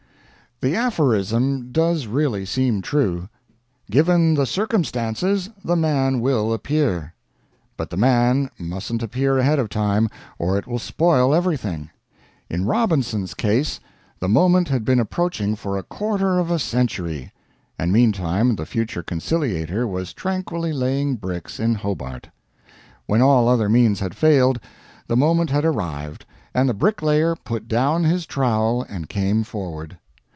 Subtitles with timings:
[0.63, 3.29] The aphorism does really seem true:
[3.89, 7.15] "Given the Circumstances, the Man will appear."
[7.77, 11.89] But the man musn't appear ahead of time, or it will spoil everything.
[12.47, 13.79] In Robinson's case
[14.19, 17.31] the Moment had been approaching for a quarter of a century
[17.79, 22.29] and meantime the future Conciliator was tranquilly laying bricks in Hobart.
[23.07, 24.59] When all other means had failed,
[25.07, 29.97] the Moment had arrived, and the Bricklayer put down his trowel and came forward.